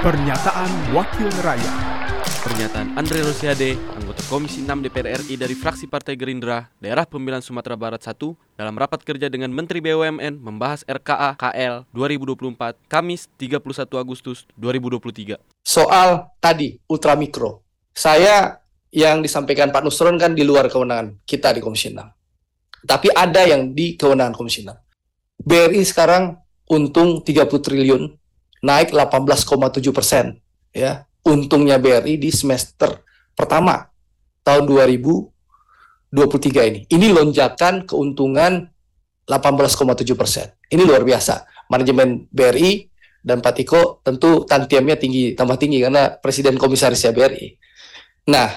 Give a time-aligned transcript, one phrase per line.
[0.00, 1.76] Pernyataan Wakil Rakyat
[2.40, 7.76] Pernyataan Andre Rosiade, anggota Komisi 6 DPR RI dari fraksi Partai Gerindra, Daerah Pemilihan Sumatera
[7.76, 8.16] Barat 1,
[8.56, 13.60] dalam rapat kerja dengan Menteri BUMN membahas RKA KL 2024, Kamis 31
[14.00, 15.36] Agustus 2023.
[15.60, 17.60] Soal tadi, ultramikro.
[17.92, 18.56] Saya
[18.88, 22.88] yang disampaikan Pak Nusron kan di luar kewenangan kita di Komisi 6.
[22.88, 24.72] Tapi ada yang di kewenangan Komisi 6.
[25.44, 26.40] BRI sekarang
[26.72, 28.16] untung 30 triliun,
[28.64, 30.40] naik 18,7 persen.
[30.70, 33.02] Ya, untungnya BRI di semester
[33.34, 33.90] pertama
[34.46, 36.80] tahun 2023 ini.
[36.86, 38.70] Ini lonjakan keuntungan
[39.26, 40.46] 18,7 persen.
[40.70, 41.46] Ini luar biasa.
[41.70, 42.90] Manajemen BRI
[43.22, 47.58] dan Pak Tiko tentu tantiemnya tinggi, tambah tinggi karena Presiden Komisarisnya BRI.
[48.30, 48.48] Nah,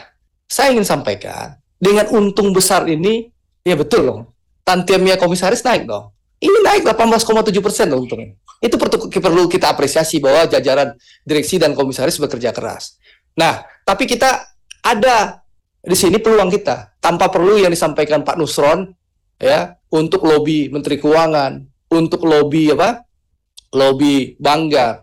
[0.47, 3.27] saya ingin sampaikan, dengan untung besar ini,
[3.65, 4.21] ya betul dong,
[4.63, 6.15] tantiemnya komisaris naik dong.
[6.43, 8.35] Ini naik 18,7 persen loh untungnya.
[8.59, 8.75] Itu
[9.23, 10.91] perlu kita apresiasi bahwa jajaran
[11.23, 12.99] direksi dan komisaris bekerja keras.
[13.39, 14.43] Nah, tapi kita
[14.83, 15.39] ada
[15.79, 18.91] di sini peluang kita tanpa perlu yang disampaikan Pak Nusron
[19.39, 23.07] ya untuk lobby Menteri Keuangan, untuk lobby apa?
[23.73, 25.01] Lobby Banggar.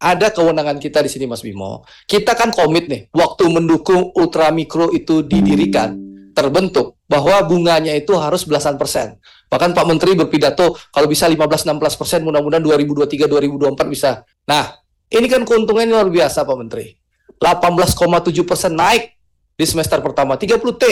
[0.00, 1.84] Ada kewenangan kita di sini Mas Bimo.
[2.08, 5.92] Kita kan komit nih waktu mendukung ultramikro itu didirikan,
[6.36, 9.18] terbentuk bahwa bunganya itu harus belasan persen.
[9.50, 14.22] Bahkan Pak Menteri berpidato kalau bisa 15-16 persen, mudah-mudahan 2023-2024 bisa.
[14.46, 14.78] Nah,
[15.10, 16.94] ini kan keuntungannya luar biasa Pak Menteri.
[17.42, 19.18] 18,7 persen naik
[19.58, 20.84] di semester pertama, 30 T.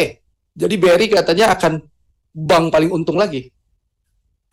[0.59, 1.79] Jadi BRI katanya akan
[2.35, 3.47] bank paling untung lagi.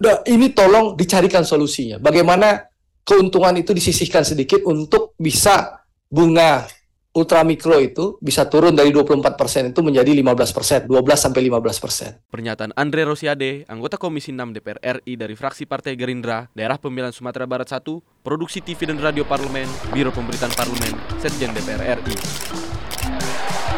[0.05, 1.97] Nah, ini tolong dicarikan solusinya.
[1.97, 2.61] Bagaimana
[3.01, 6.69] keuntungan itu disisihkan sedikit untuk bisa bunga
[7.15, 11.79] ultramikro itu bisa turun dari 24% persen itu menjadi 15%, persen, 12 sampai 15%.
[11.79, 12.09] persen.
[12.27, 17.47] Pernyataan Andre Rosiade, anggota Komisi 6 DPR RI dari fraksi Partai Gerindra, Daerah Pemilihan Sumatera
[17.47, 17.81] Barat 1,
[18.21, 22.15] Produksi TV dan Radio Parlemen, Biro Pemberitaan Parlemen, Setjen DPR RI.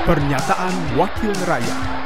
[0.08, 1.97] Pernyataan Wakil Rakyat